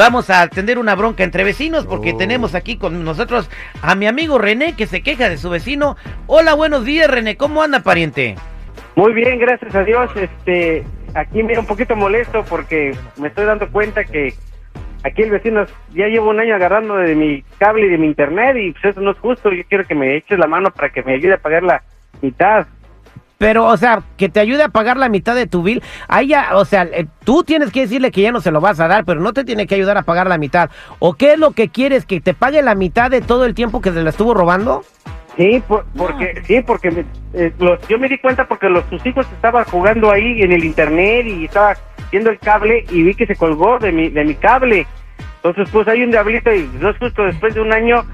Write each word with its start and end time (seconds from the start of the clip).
vamos 0.00 0.30
a 0.30 0.40
atender 0.40 0.78
una 0.78 0.94
bronca 0.94 1.24
entre 1.24 1.44
vecinos 1.44 1.84
porque 1.84 2.12
Oh. 2.12 2.16
tenemos 2.16 2.54
aquí 2.54 2.78
con 2.78 3.04
nosotros 3.04 3.50
a 3.82 3.94
mi 3.94 4.06
amigo 4.06 4.38
René 4.38 4.74
que 4.74 4.86
se 4.86 5.02
queja 5.02 5.28
de 5.28 5.36
su 5.36 5.50
vecino. 5.50 5.94
Hola, 6.26 6.54
buenos 6.54 6.86
días 6.86 7.10
René, 7.10 7.36
¿cómo 7.36 7.62
anda 7.62 7.80
pariente? 7.80 8.34
Muy 8.96 9.12
bien, 9.12 9.38
gracias 9.38 9.74
a 9.74 9.84
Dios. 9.84 10.10
Este, 10.16 10.84
aquí 11.12 11.42
me 11.42 11.58
un 11.58 11.66
poquito 11.66 11.96
molesto 11.96 12.42
porque 12.48 12.96
me 13.18 13.28
estoy 13.28 13.44
dando 13.44 13.70
cuenta 13.70 14.04
que 14.04 14.32
aquí 15.04 15.20
el 15.20 15.32
vecino 15.32 15.66
ya 15.92 16.06
llevo 16.06 16.30
un 16.30 16.40
año 16.40 16.54
agarrando 16.54 16.96
de 16.96 17.14
mi 17.14 17.42
cable 17.58 17.84
y 17.86 17.90
de 17.90 17.98
mi 17.98 18.06
internet 18.06 18.56
y 18.56 18.72
pues 18.72 18.86
eso 18.86 19.02
no 19.02 19.10
es 19.10 19.18
justo. 19.18 19.52
Yo 19.52 19.64
quiero 19.68 19.86
que 19.86 19.94
me 19.94 20.16
eches 20.16 20.38
la 20.38 20.46
mano 20.46 20.70
para 20.70 20.88
que 20.88 21.02
me 21.02 21.12
ayude 21.12 21.34
a 21.34 21.38
pagar 21.38 21.62
la 21.62 21.82
mitad. 22.22 22.66
Pero, 23.40 23.64
o 23.64 23.76
sea, 23.78 24.02
que 24.18 24.28
te 24.28 24.38
ayude 24.38 24.62
a 24.64 24.68
pagar 24.68 24.98
la 24.98 25.08
mitad 25.08 25.34
de 25.34 25.46
tu 25.46 25.62
bill. 25.62 25.82
Ahí 26.08 26.26
ya, 26.26 26.50
o 26.56 26.66
sea, 26.66 26.82
eh, 26.82 27.06
tú 27.24 27.42
tienes 27.42 27.72
que 27.72 27.80
decirle 27.80 28.10
que 28.10 28.20
ya 28.20 28.32
no 28.32 28.42
se 28.42 28.50
lo 28.50 28.60
vas 28.60 28.78
a 28.80 28.86
dar, 28.86 29.06
pero 29.06 29.18
no 29.22 29.32
te 29.32 29.44
tiene 29.44 29.66
que 29.66 29.76
ayudar 29.76 29.96
a 29.96 30.02
pagar 30.02 30.26
la 30.26 30.36
mitad. 30.36 30.68
¿O 30.98 31.14
qué 31.14 31.32
es 31.32 31.38
lo 31.38 31.52
que 31.52 31.70
quieres? 31.70 32.04
¿Que 32.04 32.20
te 32.20 32.34
pague 32.34 32.60
la 32.60 32.74
mitad 32.74 33.10
de 33.10 33.22
todo 33.22 33.46
el 33.46 33.54
tiempo 33.54 33.80
que 33.80 33.92
se 33.92 34.02
la 34.02 34.10
estuvo 34.10 34.34
robando? 34.34 34.84
Sí, 35.38 35.62
por- 35.66 35.86
porque 35.96 36.42
sí, 36.46 36.60
porque 36.60 36.90
me- 36.90 37.04
eh, 37.32 37.50
los- 37.58 37.80
yo 37.88 37.98
me 37.98 38.10
di 38.10 38.18
cuenta 38.18 38.46
porque 38.46 38.68
los 38.68 38.84
sus 38.90 39.06
hijos 39.06 39.26
estaban 39.32 39.64
jugando 39.64 40.10
ahí 40.10 40.42
en 40.42 40.52
el 40.52 40.62
internet 40.62 41.24
y 41.26 41.46
estaba 41.46 41.78
viendo 42.12 42.28
el 42.28 42.38
cable 42.40 42.84
y 42.90 43.02
vi 43.02 43.14
que 43.14 43.24
se 43.24 43.36
colgó 43.36 43.78
de 43.78 43.90
mi 43.90 44.10
de 44.10 44.22
mi 44.22 44.34
cable. 44.34 44.86
Entonces, 45.42 45.68
pues 45.72 45.88
hay 45.88 46.02
un 46.02 46.10
diablito 46.10 46.52
y 46.52 46.68
no 46.80 46.90
es 46.90 46.98
justo 46.98 47.24
después 47.24 47.54
de 47.54 47.60
un 47.62 47.72
año 47.72 48.04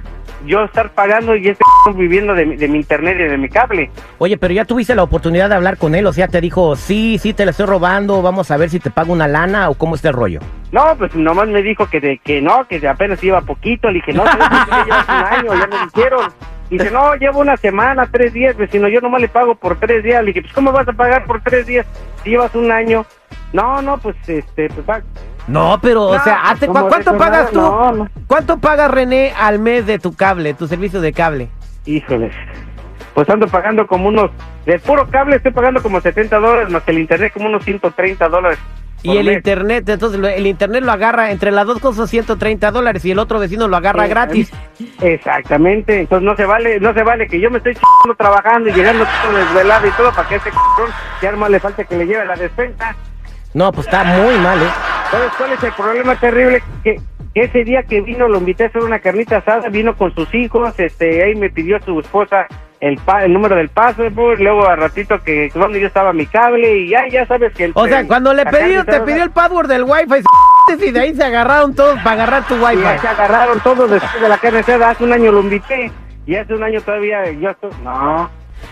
yo 0.45 0.63
estar 0.65 0.91
pagando 0.91 1.35
y 1.35 1.49
este 1.49 1.65
viviendo 1.95 2.35
de, 2.35 2.47
mi- 2.47 2.57
de 2.57 2.69
mi 2.69 2.79
internet 2.79 3.17
y 3.19 3.25
de 3.25 3.39
mi 3.39 3.49
cable. 3.49 3.91
Oye, 4.19 4.37
pero 4.37 4.53
ya 4.55 4.65
tuviste 4.65 4.95
la 4.95 5.03
oportunidad 5.03 5.49
de 5.49 5.55
hablar 5.57 5.77
con 5.77 5.95
él, 5.95 6.07
o 6.07 6.13
sea, 6.13 6.29
te 6.29 6.41
dijo, 6.41 6.77
sí, 6.77 7.19
sí, 7.19 7.33
te 7.33 7.45
la 7.45 7.51
estoy 7.53 7.67
robando, 7.67 8.23
vamos 8.23 8.51
a 8.51 8.57
ver 8.57 8.71
si 8.71 8.79
te 8.79 8.91
pago 8.91 9.13
una 9.13 9.27
lana 9.27 9.71
o 9.71 9.75
cómo 9.75 9.95
está 9.97 10.09
el 10.09 10.15
rollo. 10.15 10.41
No, 10.73 10.95
pues 10.99 11.15
nomás 11.17 11.49
me 11.49 11.63
dijo 11.63 11.87
que 11.89 12.01
de, 12.01 12.19
que 12.19 12.41
no, 12.41 12.67
que 12.69 12.79
de 12.79 12.87
apenas 12.89 13.23
iba 13.25 13.41
poquito. 13.41 13.89
Le 13.89 13.95
dije, 13.95 14.13
no, 14.13 14.23
pero 14.25 14.45
es 14.45 14.49
que 14.51 14.67
ya 14.71 14.85
llevas 14.85 15.09
un 15.09 15.15
año, 15.25 15.55
ya 15.61 15.67
me 15.67 15.85
dijeron. 15.95 16.33
Dice, 16.71 16.91
no, 16.91 17.15
llevo 17.15 17.41
una 17.41 17.57
semana, 17.57 18.09
tres 18.11 18.33
días, 18.33 18.57
vecino, 18.57 18.89
yo 18.89 19.01
nomás 19.01 19.21
le 19.21 19.29
pago 19.29 19.55
por 19.55 19.79
tres 19.81 20.03
días. 20.05 20.21
Le 20.23 20.29
dije, 20.29 20.43
pues, 20.43 20.53
¿cómo 20.53 20.71
vas 20.73 20.87
a 20.87 20.93
pagar 20.93 21.25
por 21.25 21.41
tres 21.43 21.67
días 21.67 21.87
si 22.23 22.31
llevas 22.31 22.55
un 22.55 22.71
año? 22.71 23.05
No, 23.53 23.81
no, 23.83 23.99
pues, 23.99 24.17
este, 24.29 24.69
pues, 24.69 24.87
va- 24.89 25.03
No, 25.47 25.79
pero, 25.81 26.05
o 26.07 26.19
sea, 26.21 26.43
hazte- 26.51 26.67
como 26.67 26.81
¿cu- 26.81 26.85
de 26.87 26.91
¿cuánto 26.91 27.17
pagas 27.19 27.51
tú? 27.51 27.61
nada, 27.61 27.71
no, 27.71 27.93
no. 27.93 28.09
¿Cuánto 28.27 28.59
paga 28.59 28.89
René 28.89 29.33
al 29.39 29.59
mes 29.61 29.87
de 29.87 29.99
tu 29.99 30.15
cable, 30.15 30.55
tu 30.55 30.67
servicio 30.67 31.01
de 31.01 31.13
cable? 31.13 31.49
híjoles. 31.85 32.35
Pues 33.15 33.31
ando 33.31 33.47
pagando 33.47 33.87
como 33.87 34.09
unos, 34.09 34.31
de 34.67 34.79
puro 34.81 35.07
cable 35.09 35.37
estoy 35.37 35.53
pagando 35.53 35.81
como 35.83 36.01
70 36.01 36.37
dólares, 36.39 36.69
más 36.69 36.83
el 36.87 36.99
internet 36.99 37.33
como 37.33 37.47
unos 37.49 37.65
130 37.65 38.29
dólares. 38.29 38.59
Y 39.03 39.17
el 39.19 39.27
mes. 39.27 39.37
internet, 39.37 39.89
entonces 39.89 40.21
el 40.37 40.47
internet 40.49 40.83
lo 40.83 40.91
agarra 40.91 41.31
entre 41.31 41.53
las 41.53 41.65
dos 41.65 41.79
cosas 41.79 42.11
130 42.11 42.73
dólares 42.73 43.05
y 43.05 43.13
el 43.13 43.19
otro 43.21 43.39
vecino 43.39 43.69
lo 43.69 43.77
agarra 43.77 44.07
Eh, 44.07 44.09
gratis. 44.09 44.53
Exactamente, 45.01 46.01
entonces 46.01 46.27
no 46.27 46.35
se 46.37 46.45
vale, 46.45 46.81
no 46.81 46.93
se 46.93 47.03
vale 47.05 47.27
que 47.29 47.41
yo 47.41 47.51
me 47.51 47.59
estoy 47.59 47.75
chingando 47.75 48.17
trabajando 48.19 48.69
y 48.69 48.73
llegando 48.73 49.05
todo 49.23 49.37
desvelado 49.39 49.87
y 49.87 49.91
todo 49.93 50.13
para 50.13 50.29
que 50.29 50.35
este 50.37 50.51
cabrón 50.51 50.91
ya 51.23 51.33
más 51.33 51.51
le 51.51 51.61
falta 51.61 51.85
que 51.85 51.97
le 51.97 52.07
lleve 52.07 52.25
la 52.27 52.35
despensa. 52.37 52.97
No, 53.55 53.71
pues 53.73 53.87
está 53.87 54.03
muy 54.05 54.37
mal, 54.39 54.61
¿eh? 54.61 54.67
¿Sabes 55.11 55.31
cuál 55.39 55.53
es 55.53 55.63
el 55.63 55.73
problema 55.73 56.17
terrible? 56.17 56.63
Que, 56.83 56.97
que 57.35 57.41
ese 57.43 57.65
día 57.65 57.83
que 57.83 58.01
vino 58.01 58.29
lo 58.29 58.39
invité 58.39 58.65
a 58.65 58.67
hacer 58.69 58.83
una 58.83 58.99
carnita 58.99 59.39
asada, 59.39 59.69
vino 59.69 59.97
con 59.97 60.15
sus 60.15 60.33
hijos, 60.35 60.75
este, 60.79 61.23
ahí 61.25 61.35
me 61.35 61.51
pidió 61.51 61.81
su 61.83 62.01
esposa 62.01 62.47
el 62.81 62.99
pa- 62.99 63.25
el 63.25 63.33
número 63.33 63.57
del 63.57 63.71
pues, 63.71 64.39
luego 64.39 64.67
a 64.69 64.77
ratito 64.77 65.19
que 65.23 65.51
donde 65.55 65.81
yo 65.81 65.87
estaba 65.87 66.13
mi 66.13 66.27
cable 66.27 66.77
y 66.79 66.89
ya, 66.91 67.09
ya 67.09 67.25
sabes 67.27 67.53
que 67.55 67.65
el 67.65 67.73
O 67.75 67.87
sea, 67.87 68.07
cuando 68.07 68.35
le 68.35 68.45
pedí, 68.45 68.77
te 68.85 69.01
pidió 69.01 69.23
el 69.23 69.31
password 69.31 69.69
del 69.69 69.85
wifi 69.85 70.23
y 70.87 70.91
de 70.91 71.01
ahí 71.01 71.15
se 71.15 71.25
agarraron 71.25 71.75
todos 71.75 71.99
para 72.01 72.23
agarrar 72.25 72.47
tu 72.47 72.57
Y 72.57 72.61
ya 72.61 72.67
wifi. 72.69 72.99
se 73.01 73.09
agarraron 73.09 73.61
todos 73.61 73.91
después 73.91 74.21
de 74.21 74.29
la 74.29 74.37
carne 74.39 74.59
asada, 74.59 74.91
hace 74.91 75.05
un 75.05 75.13
año 75.13 75.33
lo 75.33 75.41
invité 75.41 75.91
y 76.27 76.37
hace 76.37 76.53
un 76.55 76.63
año 76.65 76.81
todavía 76.83 77.31
yo 77.33 77.51
no. 77.83 78.29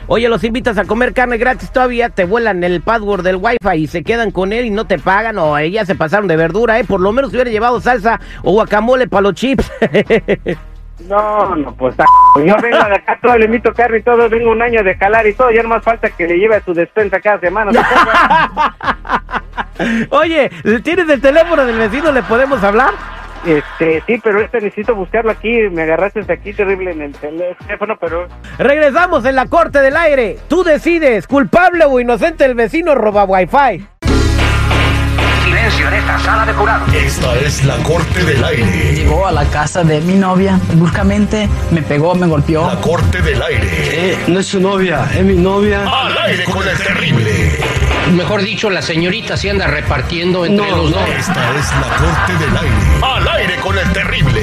Oye, 0.06 0.28
los 0.28 0.44
invitas 0.44 0.76
a 0.78 0.84
comer 0.84 1.14
carne 1.14 1.38
gratis 1.38 1.70
todavía, 1.70 2.10
te 2.10 2.24
vuelan 2.24 2.62
el 2.64 2.80
password 2.80 3.22
del 3.22 3.36
wifi 3.36 3.76
y 3.76 3.86
se 3.86 4.02
quedan 4.02 4.30
con 4.30 4.52
él 4.52 4.66
y 4.66 4.70
no 4.70 4.86
te 4.86 4.98
pagan 4.98 5.38
o 5.38 5.56
ellas 5.56 5.86
se 5.86 5.94
pasaron 5.94 6.28
de 6.28 6.36
verdura, 6.36 6.78
¿eh? 6.78 6.84
Por 6.84 7.00
lo 7.00 7.12
menos 7.12 7.30
hubiera 7.32 7.50
llevado 7.50 7.80
salsa 7.80 8.20
o 8.42 8.52
guacamole 8.52 9.08
para 9.08 9.22
los 9.22 9.34
chips. 9.34 9.70
No, 11.08 11.56
no, 11.56 11.74
pues 11.74 11.96
yo 12.36 12.56
vengo 12.62 12.84
de 12.84 12.94
acá 12.94 13.18
todo, 13.20 13.36
le 13.36 13.46
invito 13.46 13.74
carne 13.74 13.98
y 13.98 14.02
todo, 14.02 14.28
vengo 14.28 14.52
un 14.52 14.62
año 14.62 14.82
de 14.84 14.94
jalar 14.94 15.26
y 15.26 15.34
todo, 15.34 15.50
ya 15.50 15.62
no 15.62 15.68
más 15.68 15.82
falta 15.82 16.08
que 16.08 16.26
le 16.26 16.38
lleve 16.38 16.54
a 16.56 16.64
su 16.64 16.72
despensa 16.72 17.20
cada 17.20 17.40
semana. 17.40 17.72
¿te 17.72 17.78
acuerdas? 17.78 18.50
Oye, 20.10 20.50
¿tienes 20.82 21.08
el 21.08 21.20
teléfono 21.20 21.66
del 21.66 21.78
vecino? 21.78 22.12
¿Le 22.12 22.22
podemos 22.22 22.62
hablar? 22.62 22.94
Este, 23.47 24.03
sí, 24.06 24.21
pero 24.22 24.41
este 24.41 24.60
necesito 24.60 24.94
buscarlo 24.94 25.31
aquí. 25.31 25.50
Me 25.71 25.82
agarraste 25.82 26.21
aquí 26.32 26.53
terrible 26.53 26.93
en 26.93 27.03
el 27.03 27.12
teléfono, 27.12 27.97
pero 28.00 28.27
Regresamos 28.59 29.25
en 29.25 29.37
la 29.37 29.47
corte 29.47 29.81
del 29.81 29.97
aire. 29.97 30.38
Tú 30.49 30.65
decides, 30.65 31.27
culpable 31.27 31.84
o 31.84 32.00
inocente 32.00 32.44
el 32.44 32.55
vecino 32.55 32.94
roba 32.94 33.25
wifi. 33.25 33.87
Silencio 35.44 35.88
en 35.88 35.94
esta 35.94 36.19
sala 36.21 36.47
de 36.47 36.53
jurados. 36.53 36.94
Esta 36.94 37.37
es 37.37 37.65
la 37.65 37.77
corte 37.78 38.25
del 38.25 38.43
aire. 38.43 38.93
Llegó 38.94 39.27
a 39.27 39.32
la 39.32 39.44
casa 39.44 39.84
de 39.84 40.00
mi 40.00 40.15
novia, 40.15 40.59
bruscamente 40.75 41.49
me 41.71 41.82
pegó, 41.82 42.15
me 42.15 42.26
golpeó. 42.26 42.66
La 42.66 42.81
corte 42.81 43.21
del 43.21 43.43
aire. 43.43 43.69
Eh, 43.71 44.19
no 44.28 44.41
es 44.41 44.47
su 44.47 44.61
novia, 44.61 45.06
es 45.15 45.22
mi 45.22 45.37
novia. 45.37 45.82
Al 45.82 46.16
aire 46.19 46.44
con 46.44 46.66
el 46.66 46.78
terrible. 46.78 47.31
Mejor 48.14 48.42
dicho, 48.42 48.70
la 48.70 48.80
señorita 48.80 49.36
se 49.36 49.50
anda 49.50 49.66
repartiendo 49.66 50.47
entre 50.47 50.70
No, 50.70 50.76
los 50.76 50.92
dos. 50.92 51.02
Esta 51.08 51.58
es 51.58 51.70
la 51.72 51.97
corte 51.97 52.44
del 52.44 52.56
aire. 52.56 52.76
Al 53.02 53.28
aire 53.28 53.56
con 53.60 53.76
el 53.76 53.92
terrible. 53.92 54.41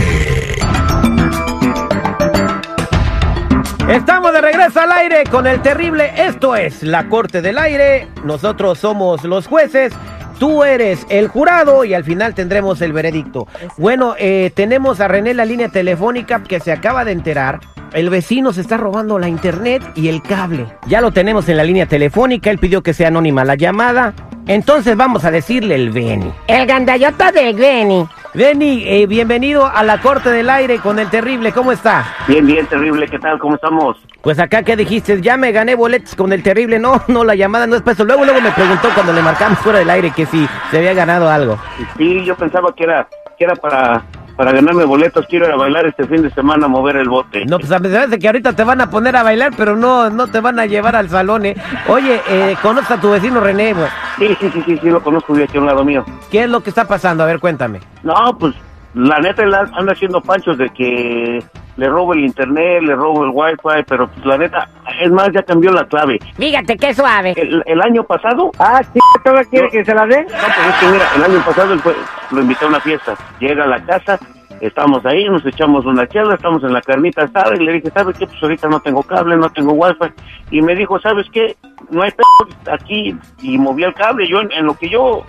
Estamos 3.90 4.34
de 4.34 4.42
regreso 4.42 4.82
al 4.82 4.92
aire 4.92 5.24
con 5.24 5.48
el 5.48 5.62
terrible. 5.62 6.12
Esto 6.18 6.56
es 6.58 6.84
la 6.84 7.08
corte 7.08 7.42
del 7.42 7.58
aire. 7.58 8.10
Nosotros 8.26 8.78
somos 8.78 9.24
los 9.24 9.48
jueces. 9.48 9.94
Tú 10.38 10.64
eres 10.64 11.06
el 11.10 11.30
jurado 11.30 11.86
y 11.86 11.94
al 11.94 12.04
final 12.04 12.34
tendremos 12.34 12.82
el 12.82 12.92
veredicto. 12.92 13.48
Bueno, 13.78 14.16
eh, 14.18 14.52
tenemos 14.54 15.00
a 15.00 15.08
René 15.08 15.32
en 15.32 15.38
la 15.38 15.46
línea 15.46 15.70
telefónica 15.70 16.44
que 16.44 16.60
se 16.60 16.74
acaba 16.74 17.06
de 17.06 17.14
enterar. 17.14 17.62
El 17.94 18.10
vecino 18.10 18.54
se 18.54 18.62
está 18.62 18.78
robando 18.78 19.20
la 19.20 19.28
internet 19.28 19.84
y 19.96 20.08
el 20.08 20.22
cable. 20.22 20.66
Ya 20.88 21.02
lo 21.02 21.12
tenemos 21.12 21.50
en 21.50 21.58
la 21.58 21.66
línea 21.66 21.88
telefónica. 21.88 22.50
Él 22.50 22.58
pidió 22.58 22.82
que 22.82 22.94
sea 22.94 23.10
anónima 23.10 23.44
la 23.44 23.56
llamada. 23.56 24.14
Entonces 24.48 24.96
vamos 24.96 25.26
a 25.26 25.32
decirle 25.32 25.76
el 25.76 25.92
Beni. 25.92 26.32
El 26.48 26.66
gandallota 26.68 27.34
de 27.34 27.52
Beni. 27.52 28.08
Beni, 28.34 28.86
eh, 28.88 29.08
bienvenido 29.08 29.68
a 29.68 29.84
la 29.84 30.00
corte 30.00 30.30
del 30.30 30.50
aire 30.50 30.80
con 30.80 31.00
el 31.00 31.10
terrible. 31.10 31.52
¿Cómo 31.52 31.74
está? 31.74 32.06
bien, 32.30 32.46
bien, 32.46 32.66
terrible. 32.66 33.10
¿Qué 33.10 33.20
tal? 33.20 33.38
¿Cómo 33.40 33.56
estamos? 33.56 33.98
Pues 34.22 34.40
acá 34.40 34.64
que 34.64 34.78
dijiste, 34.78 35.22
ya 35.22 35.36
me 35.36 35.52
gané 35.52 35.76
boletos 35.76 36.16
con 36.16 36.32
el 36.32 36.42
terrible. 36.44 36.80
No, 36.80 37.02
no, 37.10 37.26
la 37.26 37.36
llamada 37.36 37.68
no 37.68 37.76
es 37.76 37.82
para 37.82 37.94
eso. 37.94 38.06
Luego, 38.06 38.24
luego 38.24 38.40
me 38.40 38.52
preguntó 38.52 38.88
cuando 38.96 39.12
le 39.12 39.22
marcamos 39.22 39.60
fuera 39.60 39.80
del 39.80 39.90
aire 39.90 40.12
que 40.12 40.26
si 40.26 40.48
se 40.72 40.78
había 40.78 40.94
ganado 40.94 41.30
algo. 41.30 41.58
Sí, 41.98 42.24
yo 42.24 42.38
pensaba 42.38 42.74
que 42.74 42.86
era, 42.86 43.06
que 43.38 43.44
era 43.44 43.56
para, 43.56 44.06
para 44.42 44.54
ganarme 44.54 44.86
boletos. 44.86 45.28
Quiero 45.28 45.46
ir 45.46 45.52
a 45.52 45.56
bailar 45.56 45.86
este 45.86 46.04
fin 46.08 46.24
de 46.24 46.32
semana, 46.32 46.66
a 46.66 46.68
mover 46.68 46.96
el 46.96 47.08
bote. 47.08 47.46
No, 47.46 47.60
pues 47.60 47.72
a 47.72 47.80
pesar 47.80 48.10
de 48.10 48.18
que 48.18 48.26
ahorita 48.26 48.54
te 48.54 48.64
van 48.64 48.82
a 48.82 48.90
poner 48.90 49.16
a 49.16 49.22
bailar, 49.22 49.52
pero 49.56 49.76
no, 49.76 50.10
no 50.10 50.26
te 50.30 50.40
van 50.40 50.60
a 50.60 50.66
llevar 50.66 50.96
al 50.96 51.10
salón, 51.10 51.46
¿eh? 51.46 51.56
Oye, 51.88 52.20
eh, 52.28 52.56
conoce 52.60 52.92
a 52.96 53.00
tu 53.00 53.12
vecino 53.12 53.40
René, 53.40 53.74
güey. 53.74 53.86
Sí, 54.18 54.36
sí, 54.40 54.50
sí, 54.52 54.64
sí, 54.66 54.80
sí, 54.82 54.90
lo 54.90 55.04
conozco 55.04 55.36
de 55.36 55.44
aquí 55.44 55.58
a 55.58 55.60
un 55.60 55.68
lado 55.68 55.86
mío. 55.86 56.04
¿Qué 56.32 56.46
es 56.46 56.50
lo 56.50 56.64
que 56.64 56.72
está 56.72 56.88
pasando? 56.88 57.22
A 57.22 57.28
ver, 57.28 57.40
cuéntame. 57.40 57.82
No, 58.02 58.16
pues 58.40 58.56
la 58.96 59.20
neta 59.20 59.44
anda 59.44 59.94
haciendo 59.94 60.20
panchos 60.22 60.58
de 60.58 60.72
que 60.72 61.44
le 61.78 61.88
robo 61.88 62.14
el 62.14 62.22
internet, 62.22 62.82
le 62.82 62.96
robo 62.96 63.24
el 63.26 63.30
wifi, 63.32 63.84
pero 63.88 64.08
pues 64.10 64.26
la 64.26 64.40
neta, 64.40 64.68
es 65.00 65.12
más, 65.12 65.30
ya 65.36 65.44
cambió 65.44 65.72
la 65.72 65.86
clave. 65.86 66.18
Fíjate 66.36 66.78
qué 66.78 66.96
suave. 66.96 67.34
El, 67.38 67.62
el 67.68 67.80
año 67.80 68.04
pasado, 68.06 68.50
Ah, 68.58 68.82
sí, 68.92 69.00
¿todavía 69.24 69.46
quiere 69.52 69.66
No. 69.68 69.72
que 69.72 69.86
se 69.86 69.94
la 69.94 70.08
dé? 70.08 70.24
no, 70.24 70.30
pues 70.30 70.68
es 70.68 70.76
que 70.80 70.86
mira, 70.88 71.06
el 71.16 71.24
año 71.26 71.46
pasado 71.46 71.74
él 71.74 71.80
fue- 71.82 71.96
lo 72.32 72.42
invité 72.42 72.66
a 72.66 72.68
una 72.70 72.80
fiesta. 72.80 73.16
Llega 73.40 73.64
a 73.64 73.68
la 73.68 73.84
casa, 73.86 74.20
estamos 74.60 75.06
ahí, 75.06 75.28
nos 75.30 75.46
echamos 75.46 75.86
una 75.86 76.08
chela, 76.08 76.36
estamos 76.36 76.64
en 76.64 76.74
la 76.74 76.82
carnita 76.82 77.24
asada 77.24 77.56
y 77.56 77.60
le 77.66 77.74
dije, 77.74 77.90
¿sabes 77.94 78.18
qué? 78.18 78.28
Pues 78.28 78.42
ahorita 78.42 78.68
no 78.70 78.80
tengo 78.80 79.04
cable, 79.04 79.38
no 79.38 79.50
tengo 79.52 79.74
wifi. 79.74 80.12
Y 80.52 80.62
me 80.62 80.76
dijo, 80.76 81.00
¿sabes 81.00 81.26
qué? 81.32 81.56
No 81.90 82.04
hay 82.04 82.12
pedo 82.12 82.74
aquí. 82.74 83.16
Y 83.42 83.58
moví 83.58 83.84
el 83.84 83.94
cable. 83.94 84.28
Yo, 84.28 84.42
en, 84.42 84.52
en 84.52 84.66
lo 84.66 84.76
que 84.76 84.90
yo 84.90 85.26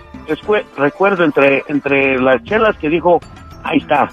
recuerdo 0.77 1.23
entre, 1.23 1.63
entre 1.67 2.19
las 2.19 2.43
chelas 2.43 2.77
que 2.77 2.89
dijo, 2.89 3.19
ahí 3.63 3.77
está. 3.79 4.09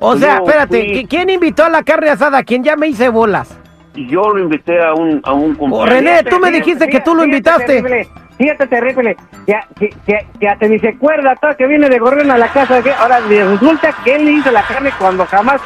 O 0.00 0.16
sea, 0.16 0.38
Yo 0.38 0.44
espérate, 0.44 0.78
fui- 0.80 0.92
¿qui- 0.94 1.08
¿quién 1.08 1.28
invitó 1.30 1.64
a 1.64 1.68
la 1.68 1.82
carne 1.82 2.10
asada? 2.10 2.42
¿Quién 2.44 2.62
ya 2.62 2.76
me 2.76 2.86
hice 2.88 3.08
bolas? 3.08 3.58
Yo 3.94 4.22
lo 4.30 4.38
invité 4.38 4.80
a 4.80 4.94
un, 4.94 5.20
a 5.24 5.32
un 5.32 5.52
Oh, 5.54 5.58
cumpleaños. 5.58 5.90
René, 5.92 6.22
tú 6.22 6.38
me 6.38 6.52
dijiste 6.52 6.88
que 6.88 7.00
tú 7.00 7.16
lo 7.16 7.24
invitaste. 7.24 8.08
Terrible, 8.38 8.56
fíjate, 8.56 8.66
terrible. 8.66 9.16
Ya, 9.46 9.66
que, 9.78 9.90
que, 10.06 10.26
que 10.38 10.48
hasta 10.48 10.66
ni 10.66 10.78
se 10.78 10.88
acuerda 10.90 11.34
todo 11.36 11.56
que 11.56 11.66
viene 11.66 11.88
de 11.88 11.98
Gorrión 11.98 12.30
a 12.30 12.38
la 12.38 12.48
casa. 12.48 12.82
Que 12.82 12.92
ahora 12.92 13.20
le 13.20 13.44
resulta 13.44 13.92
que 14.04 14.14
él 14.14 14.24
le 14.24 14.32
hizo 14.32 14.50
la 14.50 14.62
carne 14.62 14.90
cuando 14.98 15.26
jamás 15.26 15.60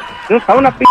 a 0.47 0.53
una 0.55 0.71
p 0.71 0.83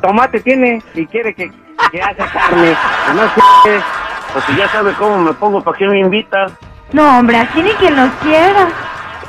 tomate 0.00 0.40
tiene 0.40 0.82
y 0.94 1.06
quiere 1.06 1.34
que, 1.34 1.50
que 1.90 2.02
hace 2.02 2.16
carne. 2.32 2.74
No 3.14 3.22
sé. 3.62 3.80
Pues 4.32 4.44
si 4.46 4.56
ya 4.56 4.68
sabe 4.68 4.92
cómo 4.94 5.18
me 5.18 5.32
pongo, 5.34 5.62
¿para 5.62 5.76
qué 5.76 5.86
me 5.86 5.98
invita? 6.00 6.46
No, 6.92 7.18
hombre, 7.18 7.36
así 7.36 7.62
ni 7.62 7.70
quien 7.72 7.94
los 7.96 8.10
quiera. 8.22 8.68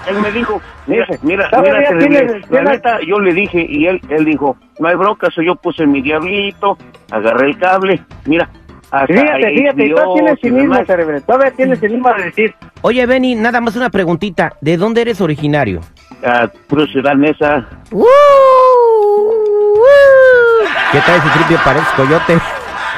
él 0.08 0.20
me 0.22 0.32
dijo, 0.32 0.62
mira, 0.88 1.06
mira, 1.22 1.50
mira, 1.62 1.80
la 1.92 1.98
tiene- 1.98 2.42
neta, 2.50 3.00
yo 3.06 3.20
le 3.20 3.34
dije, 3.34 3.66
y 3.68 3.88
él, 3.88 4.02
él 4.10 4.26
dijo, 4.26 4.58
no 4.80 4.88
hay 4.88 4.96
bronca, 4.96 5.30
so 5.32 5.42
yo 5.42 5.56
puse 5.56 5.86
mi 5.86 6.02
diablito, 6.02 6.78
agarré 7.12 7.48
el 7.48 7.58
cable, 7.58 8.02
mira, 8.26 8.50
Fíjate, 9.08 9.56
fíjate, 9.56 9.84
Dios 9.86 10.00
todavía 10.00 10.14
tienes 10.14 10.38
y 10.38 10.42
cinismo, 10.42 10.86
cerebro. 10.86 11.22
Todavía 11.22 11.52
tienes 11.52 11.80
cinismo 11.80 12.14
de 12.14 12.24
decir. 12.26 12.56
Oye, 12.82 13.06
Benny, 13.08 13.34
nada 13.34 13.60
más 13.60 13.76
una 13.76 13.90
preguntita. 13.90 14.54
¿De 14.62 14.78
dónde 14.78 15.02
eres 15.02 15.20
originario? 15.20 15.82
Ah, 16.24 16.48
puro 16.68 16.86
ciudad 16.86 17.16
mesa, 17.16 17.68
¿Qué 20.92 21.00
tal 21.00 21.16
ese 21.18 21.30
tripio 21.34 21.58
parece 21.66 21.88
coyote? 21.96 22.38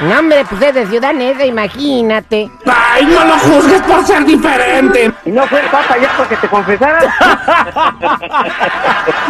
No, 0.02 0.18
hombre, 0.18 0.44
pues 0.50 0.60
es 0.60 0.74
de 0.74 0.86
Ciudad 0.86 1.14
Neza, 1.14 1.46
imagínate. 1.46 2.50
¡Ay, 2.96 3.04
no 3.06 3.24
lo 3.26 3.34
juzgues 3.38 3.82
por 3.82 4.02
ser 4.04 4.24
diferente! 4.24 5.10
Y 5.26 5.30
no 5.30 5.42
fue 5.46 5.60
el 5.60 5.66
papa 5.66 5.96
ya 6.00 6.08
porque 6.16 6.36
te 6.36 6.48
confesaras. 6.48 7.04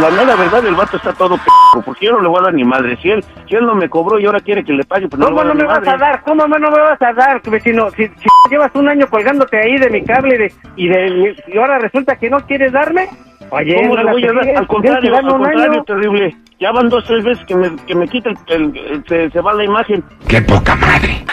la 0.01 0.11
mera 0.11 0.37
verdad, 0.37 0.65
el 0.67 0.75
vato 0.77 0.97
está 0.99 1.13
todo 1.15 1.37
p***, 1.37 1.43
porque 1.85 2.07
yo 2.07 2.13
no 2.13 2.21
le 2.21 2.29
voy 2.29 2.39
a 2.41 2.45
dar 2.45 2.55
ni 2.55 2.65
madre. 2.65 2.97
Si 3.03 3.11
él, 3.11 3.25
si 3.49 3.57
él 3.57 3.67
no 3.67 3.75
me 3.75 3.89
cobró 3.89 4.21
y 4.21 4.27
ahora 4.27 4.39
quiere 4.41 4.63
que 4.65 4.73
le 4.73 4.85
pague, 4.85 5.09
pues 5.09 5.19
no 5.19 5.27
le 5.31 5.33
¿Cómo 5.35 5.43
voy 5.43 5.51
a 5.51 5.55
no 5.55 5.61
dar 5.69 5.81
me 5.81 5.87
vas 5.87 5.95
a 5.95 5.99
dar? 5.99 6.23
¿Cómo 6.23 6.47
no 6.47 6.59
me 6.71 6.81
vas 6.81 7.03
a 7.03 7.13
dar, 7.13 7.43
vecino? 7.43 7.91
Si, 7.91 8.07
si 8.07 8.29
llevas 8.51 8.71
un 8.75 8.89
año 8.89 9.09
colgándote 9.09 9.59
ahí 9.59 9.77
de 9.79 9.91
mi 9.91 10.05
cable 10.05 10.39
de, 10.39 10.53
y, 10.77 10.89
de, 10.89 11.37
y 11.49 11.59
ahora 11.59 11.79
resulta 11.81 12.15
que 12.17 12.31
no 12.31 12.39
quieres 12.47 12.71
darme. 12.73 13.09
Oye, 13.51 13.75
¿Cómo 13.77 13.89
no 13.95 13.97
le 13.97 14.05
la 14.05 14.13
voy 14.13 14.25
a 14.25 14.33
dar? 14.33 14.49
Al 14.49 14.61
que 14.61 14.67
contrario, 14.67 15.17
al 15.17 15.27
contrario, 15.27 15.73
año. 15.73 15.85
terrible. 15.85 16.37
Ya 16.59 16.73
van 16.73 16.89
dos, 16.89 17.05
tres 17.05 17.23
veces 17.25 17.45
que 17.47 17.55
me, 17.55 17.75
que 17.87 17.95
me 17.95 18.09
quita 18.09 18.31
el, 18.31 18.37
el- 18.49 18.77
el- 18.77 19.05
se, 19.07 19.31
se 19.31 19.41
va 19.41 19.53
la 19.55 19.65
imagen. 19.65 20.03
¡Qué 20.29 20.41
poca 20.43 20.75
madre! 20.77 21.25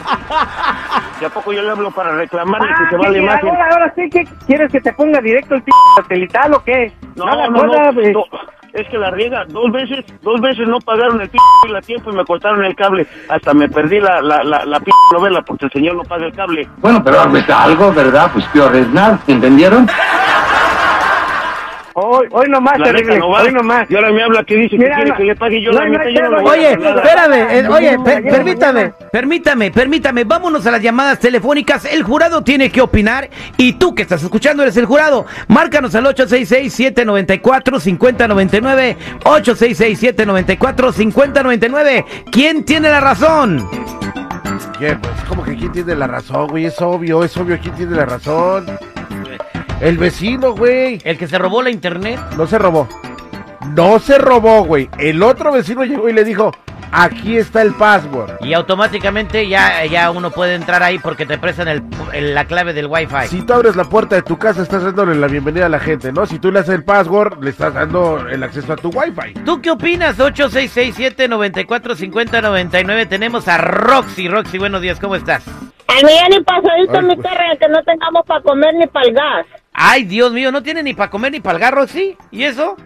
¿Y 1.20 1.24
a 1.24 1.28
poco 1.30 1.52
yo 1.52 1.62
le 1.62 1.70
hablo 1.70 1.90
para 1.90 2.12
reclamarle 2.12 2.68
Ah, 2.70 2.76
que 2.84 2.90
se 2.90 2.96
va 2.96 3.02
¿qué 3.02 3.08
la 3.08 3.12
quieres? 3.12 3.22
imagen? 3.22 3.48
ahora, 3.48 3.68
ahora 3.72 3.92
sí, 3.96 4.10
¿qué 4.10 4.24
quieres 4.46 4.70
que 4.72 4.80
te 4.80 4.92
ponga 4.92 5.20
directo 5.20 5.54
el 5.54 5.62
p 5.62 5.72
satelital 5.96 6.54
o 6.54 6.62
qué? 6.64 6.92
No, 7.14 7.24
la 7.26 7.48
no, 7.48 7.62
no, 7.62 7.68
cosa, 7.68 7.92
pues. 7.94 8.12
no, 8.12 8.24
Es 8.74 8.86
que 8.88 8.98
la 8.98 9.10
riega, 9.10 9.44
dos 9.46 9.72
veces, 9.72 10.04
dos 10.22 10.40
veces 10.40 10.68
no 10.68 10.78
pagaron 10.80 11.20
el 11.20 11.30
p 11.30 11.38
a 11.76 11.80
tiempo 11.80 12.10
y 12.10 12.16
me 12.16 12.24
cortaron 12.24 12.62
el 12.64 12.76
cable. 12.76 13.06
Hasta 13.28 13.54
me 13.54 13.68
perdí 13.68 14.00
la, 14.00 14.20
la, 14.20 14.42
la, 14.44 14.64
la 14.66 14.80
p 14.80 14.90
novela 15.12 15.40
porque 15.42 15.64
el 15.66 15.72
señor 15.72 15.96
no 15.96 16.02
paga 16.02 16.26
el 16.26 16.32
cable. 16.34 16.68
Bueno, 16.78 17.02
pero 17.02 17.20
algo, 17.20 17.92
¿verdad? 17.92 18.30
Pues 18.32 18.44
peor 18.48 18.76
es 18.76 18.88
nada, 18.90 19.18
¿entendieron? 19.26 19.88
Hoy, 21.98 22.26
hoy 22.30 22.46
nomás, 22.50 22.78
La 22.78 22.84
terrible, 22.84 23.18
no 23.18 23.28
hoy 23.28 23.50
nomás. 23.52 23.90
Y 23.90 23.94
ahora 23.96 24.12
me 24.12 24.22
habla 24.22 24.44
que 24.44 24.54
dice 24.54 24.76
Mira, 24.76 24.90
que 24.90 24.96
quiere 24.96 25.10
no- 25.12 25.16
que 25.16 25.24
le 25.24 25.34
pague 25.36 25.62
yo 25.62 25.72
no, 25.72 25.78
la 25.78 25.84
no 25.86 25.92
mitad. 25.92 26.04
yo 26.10 26.28
no 26.28 26.36
Oye, 26.50 26.72
espérame, 26.72 27.32
eh, 27.50 27.66
oye, 27.70 27.98
per- 28.04 28.22
permítame, 28.22 28.80
mañana. 28.84 28.94
permítame, 29.10 29.70
permítame, 29.70 30.24
vámonos 30.24 30.66
a 30.66 30.72
las 30.72 30.82
llamadas 30.82 31.18
telefónicas. 31.20 31.86
El 31.86 32.02
jurado 32.02 32.44
tiene 32.44 32.70
que 32.70 32.82
opinar 32.82 33.30
y 33.56 33.72
tú 33.74 33.94
que 33.94 34.02
estás 34.02 34.22
escuchando 34.22 34.62
eres 34.62 34.76
el 34.76 34.84
jurado. 34.84 35.24
Márcanos 35.48 35.94
al 35.94 36.04
866-794-5099, 36.04 38.96
866-794-5099. 39.24 42.04
¿Quién 42.30 42.62
tiene 42.66 42.90
la 42.90 43.00
razón? 43.00 43.66
¿Qué? 44.78 44.96
Pues 45.00 45.14
como 45.28 45.42
que 45.44 45.56
quién 45.56 45.72
tiene 45.72 45.96
la 45.96 46.06
razón, 46.06 46.48
güey. 46.48 46.66
Es 46.66 46.78
obvio, 46.82 47.24
es 47.24 47.34
obvio 47.38 47.58
quién 47.58 47.74
tiene 47.74 47.96
la 47.96 48.04
razón. 48.04 48.66
El 49.80 49.98
vecino, 49.98 50.52
güey. 50.54 50.98
El 51.04 51.18
que 51.18 51.26
se 51.28 51.36
robó 51.38 51.62
la 51.62 51.68
internet. 51.70 52.18
No 52.36 52.46
se 52.46 52.58
robó. 52.58 52.88
No 53.74 53.98
se 53.98 54.16
robó, 54.18 54.62
güey. 54.64 54.88
El 54.98 55.22
otro 55.22 55.52
vecino 55.52 55.84
llegó 55.84 56.08
y 56.08 56.12
le 56.14 56.24
dijo, 56.24 56.50
aquí 56.92 57.36
está 57.36 57.60
el 57.62 57.74
password. 57.74 58.36
Y 58.40 58.54
automáticamente 58.54 59.46
ya, 59.48 59.84
ya 59.84 60.10
uno 60.10 60.30
puede 60.30 60.54
entrar 60.54 60.82
ahí 60.82 60.98
porque 60.98 61.26
te 61.26 61.36
prestan 61.36 61.68
el, 61.68 61.82
el- 62.14 62.34
la 62.34 62.44
clave 62.46 62.72
del 62.72 62.86
wifi. 62.86 63.26
Si 63.28 63.42
tú 63.42 63.52
abres 63.52 63.76
la 63.76 63.84
puerta 63.84 64.16
de 64.16 64.22
tu 64.22 64.38
casa, 64.38 64.62
estás 64.62 64.82
dándole 64.84 65.14
la 65.16 65.26
bienvenida 65.26 65.66
a 65.66 65.68
la 65.68 65.80
gente, 65.80 66.10
¿no? 66.12 66.24
Si 66.26 66.38
tú 66.38 66.50
le 66.52 66.60
haces 66.60 66.74
el 66.76 66.84
password, 66.84 67.42
le 67.42 67.50
estás 67.50 67.74
dando 67.74 68.26
el 68.28 68.42
acceso 68.42 68.72
a 68.72 68.76
tu 68.76 68.88
wifi. 68.90 69.34
¿Tú 69.44 69.60
qué 69.60 69.72
opinas? 69.72 70.16
8667-945099. 70.18 73.08
Tenemos 73.08 73.46
a 73.48 73.58
Roxy. 73.58 74.28
Roxy, 74.28 74.56
buenos 74.58 74.80
días, 74.80 74.98
¿cómo 75.00 75.16
estás? 75.16 75.44
Al 75.88 76.04
millón 76.04 76.40
y 76.40 76.44
pasadito 76.44 76.98
Ay, 76.98 77.02
mi 77.04 77.14
pues. 77.16 77.26
carrera 77.28 77.56
que 77.60 77.68
no 77.68 77.82
tengamos 77.84 78.24
para 78.26 78.40
comer 78.42 78.74
ni 78.74 78.86
para 78.86 79.06
el 79.06 79.14
gas. 79.14 79.46
Ay, 79.78 80.04
Dios 80.04 80.32
mío, 80.32 80.50
¿no 80.50 80.62
tiene 80.62 80.82
ni 80.82 80.94
para 80.94 81.10
comer 81.10 81.32
ni 81.32 81.40
para 81.40 81.58
el 81.58 81.72
Roxy? 81.72 82.16
¿Y 82.30 82.44
eso? 82.44 82.76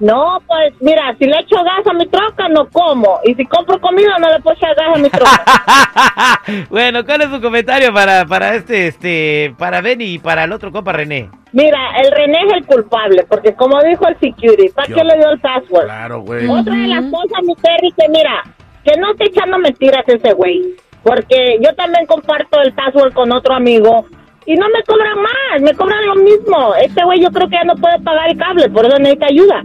No, 0.00 0.38
pues 0.48 0.74
mira, 0.80 1.14
si 1.16 1.26
le 1.26 1.38
echo 1.38 1.62
gas 1.62 1.86
a 1.88 1.92
mi 1.92 2.06
troca 2.08 2.48
no 2.48 2.68
como. 2.70 3.20
Y 3.22 3.34
si 3.34 3.44
compro 3.46 3.80
comida 3.80 4.18
no 4.18 4.30
le 4.30 4.40
puedo 4.40 4.56
echar 4.56 4.74
gas 4.74 4.96
a 4.96 4.98
mi 4.98 5.10
troca. 5.10 6.42
bueno, 6.70 7.04
¿cuál 7.04 7.20
es 7.20 7.30
su 7.30 7.40
comentario 7.40 7.92
para, 7.92 8.26
para 8.26 8.56
este, 8.56 8.88
este, 8.88 9.54
para 9.58 9.80
Benny 9.80 10.14
y 10.14 10.18
para 10.18 10.44
el 10.44 10.52
otro 10.52 10.72
compa 10.72 10.92
René? 10.92 11.30
mira, 11.52 11.78
el 12.02 12.10
René 12.10 12.38
es 12.48 12.52
el 12.54 12.66
culpable, 12.66 13.24
porque 13.28 13.54
como 13.54 13.80
dijo 13.82 14.08
el 14.08 14.18
security, 14.18 14.70
¿para 14.70 14.88
qué 14.88 15.04
le 15.04 15.18
dio 15.18 15.30
el 15.30 15.38
password? 15.38 15.84
Claro, 15.84 16.20
güey. 16.22 16.48
Otra 16.48 16.74
de 16.74 16.88
las 16.88 17.04
cosas, 17.04 17.44
mi 17.44 17.54
Terry, 17.54 17.92
que 17.92 18.08
mira, 18.08 18.42
que 18.84 18.98
no 18.98 19.12
esté 19.12 19.26
echando 19.26 19.56
mentiras 19.58 20.02
ese 20.08 20.32
güey. 20.32 20.74
Porque 21.02 21.58
yo 21.62 21.74
también 21.76 22.06
comparto 22.06 22.60
el 22.60 22.72
password 22.72 23.12
con 23.12 23.32
otro 23.32 23.54
amigo 23.54 24.06
y 24.46 24.54
no 24.56 24.66
me 24.68 24.82
cobran 24.84 25.18
más, 25.20 25.62
me 25.62 25.74
cobran 25.74 26.04
lo 26.06 26.14
mismo. 26.16 26.74
Este 26.76 27.04
güey 27.04 27.20
yo 27.20 27.30
creo 27.30 27.48
que 27.48 27.56
ya 27.56 27.64
no 27.64 27.74
puede 27.76 27.98
pagar 28.00 28.30
el 28.30 28.38
cable, 28.38 28.68
por 28.70 28.86
eso 28.86 28.98
necesita 28.98 29.26
ayuda. 29.26 29.62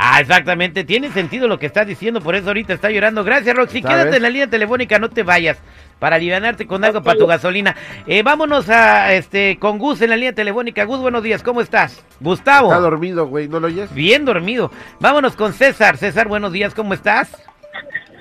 Ah, 0.00 0.20
exactamente, 0.20 0.84
tiene 0.84 1.10
sentido 1.10 1.48
lo 1.48 1.58
que 1.58 1.66
estás 1.66 1.84
diciendo, 1.84 2.20
por 2.20 2.36
eso 2.36 2.46
ahorita 2.46 2.72
está 2.72 2.88
llorando. 2.88 3.24
Gracias, 3.24 3.56
Roxy. 3.56 3.82
¿Sabes? 3.82 3.96
Quédate 3.96 4.16
en 4.18 4.22
la 4.22 4.30
línea 4.30 4.48
telefónica, 4.48 4.98
no 5.00 5.10
te 5.10 5.24
vayas. 5.24 5.60
Para 5.98 6.14
alivianarte 6.14 6.68
con 6.68 6.84
algo 6.84 7.02
para 7.02 7.18
tu 7.18 7.26
gasolina. 7.26 7.74
Eh, 8.06 8.22
vámonos 8.22 8.68
a 8.68 9.12
este 9.14 9.58
con 9.58 9.78
Gus 9.78 10.00
en 10.00 10.10
la 10.10 10.16
línea 10.16 10.32
telefónica. 10.32 10.84
Gus, 10.84 11.00
buenos 11.00 11.24
días, 11.24 11.42
¿cómo 11.42 11.60
estás? 11.60 12.04
Gustavo. 12.20 12.68
Está 12.68 12.78
dormido, 12.78 13.26
güey, 13.26 13.48
¿no 13.48 13.58
lo 13.58 13.66
oyes? 13.66 13.92
Bien 13.92 14.24
dormido. 14.24 14.70
Vámonos 15.00 15.34
con 15.34 15.52
César. 15.52 15.96
César, 15.96 16.28
buenos 16.28 16.52
días, 16.52 16.72
¿cómo 16.74 16.94
estás? 16.94 17.32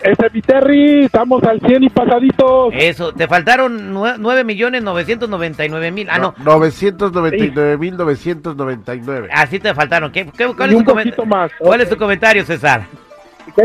Este 0.04 0.30
mi 0.32 0.42
Terry, 0.42 1.06
estamos 1.06 1.42
al 1.44 1.60
100 1.60 1.84
y 1.84 1.90
pasaditos. 1.90 2.70
Eso, 2.74 3.14
te 3.14 3.28
faltaron 3.28 3.94
nue- 3.94 4.16
nueve 4.20 4.44
millones 4.44 4.84
novecientos 4.84 5.28
noventa 5.30 5.66
y 5.66 5.70
nueve 5.70 5.92
mil. 5.92 6.08
Ah, 6.10 6.20
no. 6.20 6.36
999.999. 6.36 9.28
Así 9.32 9.60
te 9.60 9.74
faltaron. 9.74 10.12
¿Qué, 10.12 10.26
qué- 10.38 10.54
cuál, 10.56 10.72
Y 10.72 10.76
es 10.76 10.80
un 10.88 11.12
tu 11.12 11.26
más. 11.26 11.52
¿Cuál 11.58 11.82
es 11.82 11.90
tu 11.90 11.98
comentario, 11.98 12.46
César? 12.46 12.84
Ok, 13.50 13.60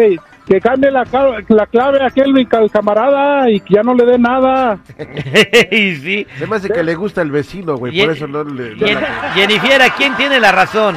que 0.46 0.60
cambie 0.60 0.90
la, 0.90 1.04
la 1.48 1.66
clave 1.66 2.00
a 2.02 2.06
aquel 2.06 2.32
camarada 2.72 3.50
y 3.50 3.60
que 3.60 3.74
ya 3.74 3.82
no 3.82 3.94
le 3.94 4.06
dé 4.06 4.18
nada. 4.18 4.78
y 5.70 5.96
sí. 5.96 6.26
Se 6.38 6.46
me 6.46 6.56
hace 6.56 6.70
que 6.70 6.82
le 6.82 6.94
gusta 6.94 7.20
el 7.22 7.30
vecino, 7.30 7.76
güey, 7.76 8.00
por 8.00 8.10
eso 8.14 8.26
no 8.26 8.42
le... 8.44 8.74
no 8.74 8.86
Jennifer, 9.34 9.82
¿quién 9.96 10.14
tiene 10.16 10.40
la 10.40 10.52
razón? 10.52 10.96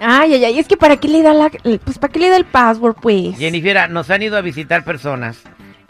Ay, 0.00 0.34
ay, 0.34 0.44
ay, 0.44 0.58
es 0.58 0.66
que 0.66 0.76
para 0.76 0.96
qué 0.96 1.08
le 1.08 1.22
da 1.22 1.32
la, 1.34 1.50
pues 1.84 1.98
para 1.98 2.12
qué 2.12 2.18
le 2.20 2.30
da 2.30 2.36
el 2.36 2.46
password, 2.46 2.96
pues. 3.00 3.36
Jennifer, 3.36 3.90
nos 3.90 4.08
han 4.10 4.22
ido 4.22 4.36
a 4.36 4.40
visitar 4.40 4.82
personas 4.84 5.42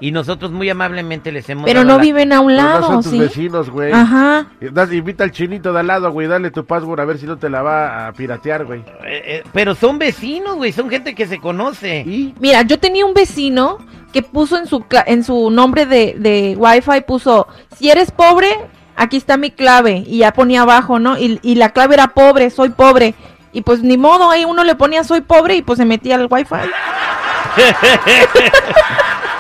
y 0.03 0.13
nosotros 0.13 0.51
muy 0.51 0.69
amablemente 0.71 1.31
les 1.31 1.49
hemos 1.51 1.67
Pero 1.67 1.81
dado 1.81 1.91
no 1.93 1.97
la- 1.99 2.03
viven 2.03 2.33
a 2.33 2.41
un 2.41 2.49
Pero 2.49 2.63
no 2.63 2.69
lado, 2.69 2.87
son 2.87 3.03
tus 3.03 3.13
¿sí? 3.13 3.19
vecinos, 3.19 3.71
güey. 3.71 3.93
Ajá. 3.93 4.47
Das- 4.73 4.93
invita 4.93 5.25
al 5.25 5.31
chinito 5.31 5.73
de 5.73 5.81
al 5.81 5.87
lado, 5.87 6.11
güey, 6.11 6.27
dale 6.27 6.51
tu 6.51 6.65
password 6.65 7.01
a 7.01 7.05
ver 7.05 7.19
si 7.19 7.27
no 7.27 7.37
te 7.37 7.49
la 7.51 7.63
va 7.63 8.09
a 8.09 8.13
piratear, 8.13 8.65
güey. 8.65 8.81
Eh, 8.81 9.23
eh, 9.27 9.43
pero 9.53 9.75
son 9.75 9.99
vecinos, 9.99 10.57
güey, 10.57 10.73
son 10.73 10.89
gente 10.91 11.15
que 11.15 11.27
se 11.27 11.39
conoce. 11.39 12.01
¿Y? 12.01 12.35
Mira, 12.41 12.63
yo 12.63 12.79
tenía 12.79 13.05
un 13.07 13.15
vecino 13.15 13.79
que 14.13 14.23
puso 14.23 14.57
en 14.59 14.67
su 14.67 14.81
cla- 14.81 15.05
en 15.07 15.23
su 15.23 15.51
nombre 15.51 15.87
de, 15.87 16.17
de 16.19 16.57
Wi-Fi, 16.59 17.03
puso, 17.07 17.47
si 17.77 17.91
eres 17.91 18.11
pobre, 18.11 18.49
aquí 18.97 19.17
está 19.19 19.37
mi 19.37 19.51
clave. 19.51 20.03
Y 20.07 20.19
ya 20.19 20.33
ponía 20.33 20.63
abajo, 20.63 20.99
¿no? 20.99 21.19
Y, 21.19 21.39
y 21.43 21.55
la 21.57 21.69
clave 21.71 21.95
era 21.95 22.09
pobre, 22.09 22.49
soy 22.51 22.71
pobre. 22.71 23.15
Y 23.53 23.63
pues 23.63 23.83
ni 23.83 23.97
modo, 23.97 24.31
ahí 24.31 24.45
uno 24.45 24.65
le 24.65 24.77
ponía 24.77 25.03
soy 25.03 25.23
pobre 25.23 25.57
y 25.57 25.63
pues 25.63 25.79
se 25.79 25.85
metía 25.85 26.15
al 26.15 26.29
Wi-Fi. 26.31 26.55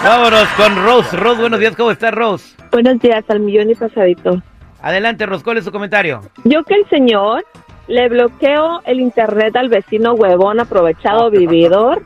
Vámonos 0.05 0.49
con 0.57 0.85
Rose. 0.85 1.17
Rose, 1.17 1.41
buenos 1.41 1.61
días, 1.61 1.77
¿cómo 1.77 1.93
estás, 1.93 2.13
Rose? 2.13 2.57
Buenos 2.73 2.99
días, 3.01 3.25
al 3.29 3.41
millón 3.41 3.71
y 3.71 3.75
pasadito. 3.75 4.43
Adelante, 4.83 5.27
Rose, 5.27 5.45
¿cuál 5.45 5.59
es 5.59 5.65
su 5.65 5.71
comentario? 5.71 6.23
Yo 6.45 6.65
que 6.65 6.75
el 6.75 6.89
señor 6.89 7.45
le 7.87 8.09
bloqueo 8.09 8.81
el 8.85 9.01
internet 9.01 9.55
al 9.57 9.69
vecino 9.69 10.15
huevón 10.15 10.59
aprovechado 10.59 11.31
vividor 11.31 12.03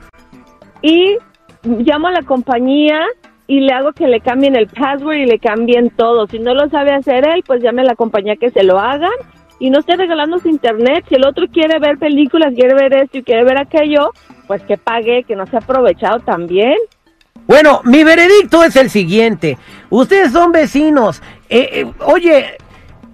y 0.82 1.16
llamo 1.62 2.08
a 2.08 2.12
la 2.12 2.23
compañía 2.23 3.06
y 3.46 3.61
le 3.61 3.73
hago 3.73 3.92
que 3.92 4.08
le 4.08 4.20
cambien 4.20 4.56
el 4.56 4.66
password 4.66 5.16
y 5.16 5.26
le 5.26 5.38
cambien 5.38 5.90
todo. 5.90 6.26
Si 6.26 6.38
no 6.38 6.54
lo 6.54 6.68
sabe 6.68 6.92
hacer 6.92 7.26
él, 7.28 7.44
pues 7.46 7.62
llame 7.62 7.82
a 7.82 7.87
la 7.87 7.94
compañía 7.94 8.37
que 8.37 8.50
se 8.50 8.64
lo 8.64 8.78
hagan 8.78 9.12
y 9.58 9.70
no 9.70 9.80
esté 9.80 9.96
regalando 9.96 10.38
su 10.38 10.49
internet. 10.49 11.04
Si 11.08 11.14
el 11.14 11.26
otro 11.26 11.46
quiere 11.49 11.78
ver 11.78 11.99
películas, 11.99 12.54
quiere 12.54 12.75
ver 12.75 12.94
esto 12.94 13.18
y 13.18 13.23
quiere 13.23 13.44
ver 13.44 13.58
aquello, 13.58 14.11
pues 14.46 14.62
que 14.62 14.76
pague, 14.76 15.25
que 15.25 15.37
no 15.37 15.46
se 15.46 15.56
ha 15.56 15.61
aprovechado 15.61 16.20
también. 16.20 16.76
Bueno, 17.46 17.82
mi 17.84 18.04
veredicto 18.04 18.64
es 18.64 18.75
el 18.76 18.90
siguiente. 18.90 19.58
Ustedes 19.90 20.32
son 20.32 20.52
vecinos. 20.52 21.23
Eh, 21.49 21.68
eh, 21.73 21.92
oye, 22.00 22.56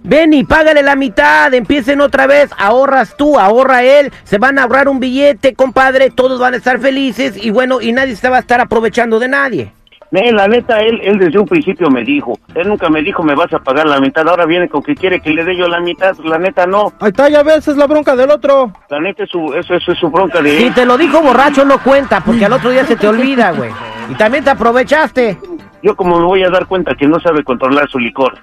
ven 0.03 0.33
y 0.33 0.43
págale 0.43 0.83
la 0.83 0.95
mitad, 0.95 1.53
empiecen 1.53 2.01
otra 2.01 2.27
vez, 2.27 2.49
ahorras 2.57 3.15
tú, 3.17 3.37
ahorra 3.37 3.83
él, 3.83 4.11
se 4.23 4.37
van 4.37 4.57
a 4.57 4.63
ahorrar 4.63 4.87
un 4.87 4.99
billete, 4.99 5.53
compadre, 5.53 6.09
todos 6.09 6.39
van 6.39 6.53
a 6.53 6.57
estar 6.57 6.79
felices 6.79 7.35
y 7.37 7.49
bueno, 7.51 7.81
y 7.81 7.91
nadie 7.91 8.15
se 8.15 8.29
va 8.29 8.37
a 8.37 8.41
estar 8.41 8.61
aprovechando 8.61 9.19
de 9.19 9.27
nadie. 9.27 9.73
Eh, 10.13 10.31
la 10.33 10.45
neta, 10.47 10.79
él, 10.81 10.99
él 11.03 11.17
desde 11.19 11.39
un 11.39 11.45
principio 11.47 11.89
me 11.89 12.03
dijo, 12.03 12.37
él 12.53 12.67
nunca 12.67 12.89
me 12.89 13.01
dijo 13.01 13.23
me 13.23 13.33
vas 13.33 13.51
a 13.53 13.59
pagar 13.59 13.87
la 13.87 13.99
mitad, 14.01 14.27
ahora 14.27 14.45
viene 14.45 14.67
con 14.67 14.83
que 14.83 14.93
quiere 14.93 15.21
que 15.21 15.29
le 15.29 15.45
dé 15.45 15.55
yo 15.55 15.69
la 15.69 15.79
mitad, 15.79 16.13
la 16.25 16.37
neta 16.37 16.65
no, 16.65 16.91
Ahí 16.99 17.09
está, 17.09 17.29
ya 17.29 17.43
ves, 17.43 17.65
es 17.67 17.77
la 17.77 17.87
bronca 17.87 18.13
del 18.15 18.29
otro. 18.29 18.73
la 18.89 18.99
neta 18.99 19.23
es 19.23 19.29
su, 19.29 19.53
eso, 19.53 19.73
eso 19.73 19.91
es 19.93 19.97
su 19.97 20.09
bronca 20.09 20.41
de 20.41 20.57
Si 20.57 20.63
él. 20.65 20.73
te 20.73 20.85
lo 20.85 20.97
dijo 20.97 21.21
borracho 21.21 21.63
no 21.63 21.79
cuenta, 21.81 22.19
porque 22.19 22.43
al 22.43 22.51
otro 22.53 22.71
día 22.71 22.83
se 22.83 22.97
te 22.97 23.07
olvida, 23.07 23.51
güey. 23.51 23.71
Y 24.09 24.15
también 24.15 24.43
te 24.43 24.49
aprovechaste. 24.49 25.37
Yo 25.81 25.95
como 25.95 26.19
me 26.19 26.25
voy 26.25 26.43
a 26.43 26.49
dar 26.49 26.65
cuenta 26.67 26.93
que 26.93 27.07
no 27.07 27.17
sabe 27.21 27.43
controlar 27.45 27.89
su 27.89 27.97
licor, 27.97 28.37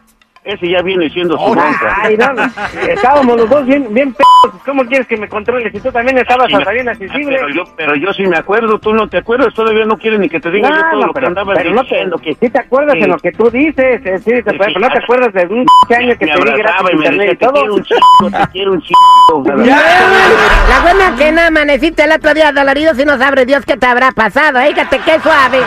ese 0.49 0.69
ya 0.69 0.81
viene 0.83 1.09
siendo 1.11 1.37
su 1.39 1.51
bronca. 1.51 1.97
Ay, 2.03 2.17
no, 2.17 2.33
no. 2.33 2.43
Estábamos 2.89 3.37
los 3.37 3.49
dos 3.51 3.67
bien, 3.67 3.87
bien 3.93 4.13
p***. 4.15 4.25
¿Cómo 4.65 4.85
quieres 4.87 5.07
que 5.07 5.17
me 5.17 5.29
controles 5.29 5.71
si 5.73 5.81
tú 5.81 5.91
también 5.93 6.17
estabas 6.19 6.47
Sí, 6.49 6.55
hasta 6.55 6.71
bien 6.73 6.89
accesible? 6.89 7.37
Pero 7.37 7.49
yo, 7.51 7.65
pero 7.77 7.95
yo 7.97 8.13
sí 8.15 8.27
me 8.27 8.37
acuerdo, 8.39 8.79
tú 8.79 8.93
no 8.95 9.09
te 9.09 9.19
acuerdas, 9.19 9.53
todavía 9.55 9.85
no 9.85 9.99
quieres 9.99 10.19
ni 10.21 10.29
que 10.29 10.41
te 10.41 10.51
diga 10.51 10.69
No, 10.71 10.77
yo 10.77 10.83
todo 10.91 11.01
no, 11.01 11.07
lo 11.09 11.13
que 11.13 11.15
pero, 11.15 11.27
andabas 11.29 11.59
pero 11.59 11.71
no 11.71 11.83
te, 11.85 11.89
diciendo. 11.95 12.19
que 12.19 12.35
sí 12.35 12.51
te 12.51 12.59
acuerdas 12.61 12.95
que- 12.95 13.01
de 13.03 13.07
lo 13.09 13.19
que 13.19 13.33
tú 13.33 13.51
dices, 13.51 14.01
eh, 14.07 14.19
sí, 14.19 14.31
te- 14.43 14.55
pero 14.59 14.81
no 14.81 14.89
te 14.89 14.99
acuerdas 14.99 15.33
de 15.35 15.47
un 15.47 15.67
año 15.95 16.17
que 16.19 16.27
me 16.27 16.33
te 16.33 16.45
di 16.45 16.51
abrazaba 16.51 16.93
y 16.93 16.97
me 16.97 17.05
internet 17.07 17.21
decía, 17.21 17.33
y 17.33 17.37
te 17.37 17.45
todo. 17.47 17.53
quiero 17.55 17.75
un 17.75 17.83
chico, 17.85 18.01
te 18.31 18.49
quiero 18.53 18.73
un 18.73 18.83
chico. 18.83 19.45
La 19.45 20.81
buena 20.83 21.17
que 21.17 21.33
no 21.33 21.41
amaneciste 21.43 22.05
el 22.05 22.13
otro 22.13 22.33
día 22.35 22.53
dolorido 22.53 22.95
si 22.95 23.05
no 23.05 23.19
sabe 23.19 23.45
Dios 23.45 23.65
qué 23.67 23.77
te 23.77 23.87
habrá 23.87 24.13
pasado. 24.13 24.61
Fíjate 24.61 24.99
qué 25.05 25.21
suave. 25.21 25.59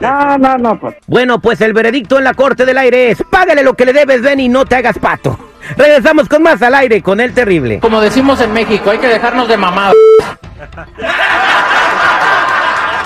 No, 0.00 0.38
no, 0.38 0.58
no, 0.58 0.78
pues. 0.80 0.96
Bueno, 1.06 1.38
pues 1.40 1.60
el 1.60 1.72
veredicto 1.72 2.18
en 2.18 2.24
la 2.24 2.34
corte 2.34 2.64
del 2.66 2.78
aire 2.78 3.10
es 3.10 3.22
págale 3.30 3.62
lo 3.62 3.74
que 3.74 3.84
le 3.86 3.92
debes, 3.92 4.22
ven 4.22 4.40
y 4.40 4.48
no 4.48 4.64
te 4.64 4.76
hagas 4.76 4.98
pato. 4.98 5.38
Regresamos 5.76 6.28
con 6.28 6.42
más 6.42 6.60
al 6.62 6.74
aire 6.74 7.02
con 7.02 7.20
el 7.20 7.32
terrible. 7.32 7.80
Como 7.80 8.00
decimos 8.00 8.40
en 8.40 8.52
México, 8.52 8.90
hay 8.90 8.98
que 8.98 9.08
dejarnos 9.08 9.48
de 9.48 9.56
mamá. 9.56 9.92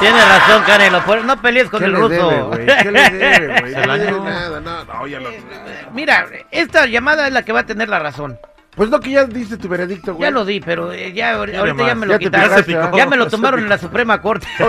Tienes 0.01 0.29
razón, 0.29 0.63
Canelo, 0.65 1.05
por- 1.05 1.25
no 1.25 1.41
pelees 1.43 1.69
con 1.69 1.81
¿Qué 1.81 1.87
el 1.87 1.93
le 1.93 1.99
ruso. 1.99 2.29
debe, 2.29 2.43
güey? 2.43 2.67
¿Qué 2.83 2.91
le 2.93 3.11
debe, 3.11 3.61
güey? 3.61 3.75
No 3.87 3.97
le 3.97 4.05
debe 4.05 4.21
nada, 4.21 4.61
no, 4.61 4.85
no, 4.85 5.07
ya 5.09 5.19
lo- 5.19 5.31
Mira, 5.93 6.27
esta 6.53 6.87
llamada 6.87 7.27
es 7.27 7.33
la 7.33 7.43
que 7.43 7.53
va 7.53 7.61
a 7.61 7.67
tener 7.67 7.89
la 7.89 7.99
razón. 7.99 8.39
Pues 8.79 8.89
no 8.91 9.01
que 9.01 9.11
ya 9.11 9.25
diste 9.25 9.57
tu 9.59 9.69
veredicto, 9.69 10.15
güey. 10.15 10.23
Ya 10.23 10.31
lo 10.31 10.45
di, 10.47 10.61
pero 10.61 10.93
eh, 10.93 11.13
ya, 11.13 11.35
ahor- 11.37 11.51
Ya 11.51 11.59
ahorita 11.61 11.79
ya 11.79 11.85
más. 11.89 11.97
me 11.97 12.07
lo 12.07 12.13
Ya 12.13 12.19
te 12.19 12.25
quitaron. 12.25 12.65
¿ah? 12.85 12.91
Ya 12.97 13.07
me 13.07 13.17
lo 13.17 13.27
tomaron 13.31 13.61
en 13.61 13.69
la 13.69 13.77
Suprema 13.77 14.23
Corte. 14.23 14.47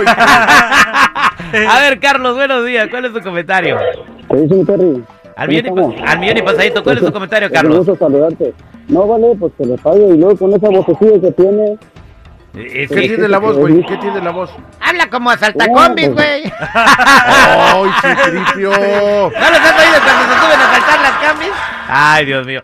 a 1.70 1.80
ver, 1.82 2.00
Carlos, 2.00 2.36
buenos 2.36 2.66
días. 2.66 2.88
¿Cuál 2.90 3.06
es 3.06 3.14
tu 3.14 3.22
comentario? 3.22 3.78
¿Qué 4.30 4.36
dice 4.38 4.56
mi 4.56 4.66
Terry? 4.66 5.04
Al 5.36 5.48
millón, 5.48 5.66
y, 5.66 5.70
¿Cómo 5.70 5.96
pa- 5.96 6.12
al 6.12 6.20
millón 6.20 6.38
y 6.38 6.42
pasadito, 6.42 6.84
¿cuál 6.84 6.98
es 6.98 7.06
tu 7.06 7.14
comentario, 7.14 7.48
Un 7.48 7.54
Carlos? 7.54 7.78
gusto 7.78 7.96
saludarte. 7.98 8.54
No, 8.90 9.08
vale, 9.08 9.28
pues 9.40 9.54
que 9.58 9.66
le 9.66 9.78
pague 9.78 10.08
y 10.08 10.18
luego 10.18 10.36
con 10.38 10.54
esa 10.54 10.68
vocecilla 10.70 11.22
que 11.22 11.32
tiene. 11.32 11.78
¿Qué 12.54 12.88
tiene 12.90 13.28
la 13.28 13.38
voz, 13.38 13.58
güey? 13.58 13.86
¿Qué 13.86 13.96
tiene 13.98 14.22
la 14.22 14.32
voz? 14.32 14.50
Habla 14.82 15.08
como 15.12 15.30
asaltacombis, 15.30 16.12
güey. 16.14 16.52
¡Ay, 16.74 17.90
chiquitio! 18.02 18.70
¿No 18.72 18.80
los 19.30 19.60
has 19.60 19.86
oído 19.86 20.00
cuando 20.04 20.24
se 20.34 20.40
suben 20.42 20.60
a 20.60 20.72
saltar 20.74 21.00
las 21.00 21.12
camis? 21.22 21.52
Ay, 21.88 22.26
Dios 22.26 22.46
mío. 22.48 22.64